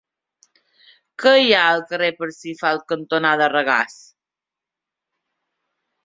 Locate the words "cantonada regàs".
2.91-3.99